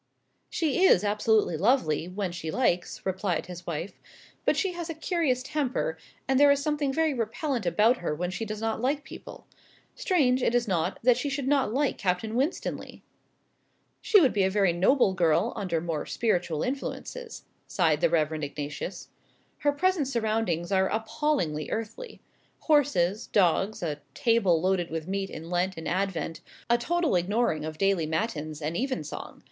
"She 0.49 0.83
is 0.83 1.03
absolutely 1.03 1.57
lovely, 1.57 2.07
when 2.07 2.31
she 2.31 2.49
likes," 2.49 3.05
replied 3.05 3.45
his 3.45 3.67
wife; 3.67 3.99
"but 4.45 4.57
she 4.57 4.71
has 4.71 4.89
a 4.89 4.95
curious 4.95 5.43
temper; 5.43 5.95
and 6.27 6.39
there 6.39 6.49
is 6.49 6.59
something 6.59 6.91
very 6.91 7.13
repellent 7.13 7.67
about 7.67 7.97
her 7.97 8.15
when 8.15 8.31
she 8.31 8.43
does 8.43 8.59
not 8.59 8.81
like 8.81 9.03
people. 9.03 9.45
Strange, 9.93 10.41
is 10.41 10.65
it 10.65 10.67
not, 10.67 10.97
that 11.03 11.17
she 11.17 11.29
should 11.29 11.47
not 11.47 11.71
like 11.71 11.99
Captain 11.99 12.33
Winstanley?" 12.33 13.03
"She 14.01 14.19
would 14.19 14.33
be 14.33 14.41
a 14.43 14.49
very 14.49 14.73
noble 14.73 15.13
girl 15.13 15.53
under 15.55 15.79
more 15.79 16.07
spiritual 16.07 16.63
influences," 16.63 17.43
sighed 17.67 18.01
the 18.01 18.09
Reverend 18.09 18.43
Ignatius. 18.43 19.09
"Her 19.59 19.71
present 19.71 20.07
surroundings 20.07 20.71
are 20.71 20.89
appallingly 20.89 21.69
earthly. 21.69 22.21
Horses, 22.61 23.27
dogs, 23.27 23.83
a 23.83 24.01
table 24.15 24.59
loaded 24.59 24.89
with 24.89 25.07
meat 25.07 25.29
in 25.29 25.51
Lent 25.51 25.77
and 25.77 25.87
Advent, 25.87 26.41
a 26.71 26.77
total 26.79 27.15
ignoring 27.15 27.63
of 27.63 27.77
daily 27.77 28.07
matins 28.07 28.63
and 28.63 28.75
even 28.75 29.03
song. 29.03 29.39